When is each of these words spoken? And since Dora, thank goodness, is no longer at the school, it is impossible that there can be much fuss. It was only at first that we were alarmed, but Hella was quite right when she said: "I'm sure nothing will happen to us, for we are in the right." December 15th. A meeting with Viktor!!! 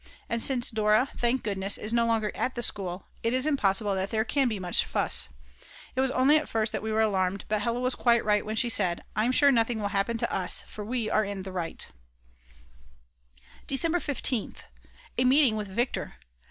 And 0.27 0.41
since 0.41 0.71
Dora, 0.71 1.09
thank 1.19 1.43
goodness, 1.43 1.77
is 1.77 1.93
no 1.93 2.07
longer 2.07 2.31
at 2.33 2.55
the 2.55 2.63
school, 2.63 3.05
it 3.21 3.35
is 3.35 3.45
impossible 3.45 3.93
that 3.93 4.09
there 4.09 4.25
can 4.25 4.47
be 4.47 4.57
much 4.57 4.83
fuss. 4.83 5.29
It 5.95 6.01
was 6.01 6.09
only 6.09 6.37
at 6.37 6.49
first 6.49 6.71
that 6.71 6.81
we 6.81 6.91
were 6.91 7.01
alarmed, 7.01 7.45
but 7.47 7.61
Hella 7.61 7.79
was 7.81 7.93
quite 7.93 8.25
right 8.25 8.43
when 8.43 8.55
she 8.55 8.67
said: 8.67 9.03
"I'm 9.15 9.31
sure 9.31 9.51
nothing 9.51 9.79
will 9.79 9.89
happen 9.89 10.17
to 10.17 10.33
us, 10.35 10.63
for 10.67 10.83
we 10.83 11.07
are 11.11 11.23
in 11.23 11.43
the 11.43 11.51
right." 11.51 11.87
December 13.67 13.99
15th. 13.99 14.63
A 15.19 15.23
meeting 15.23 15.55
with 15.55 15.67
Viktor!!! 15.67 16.15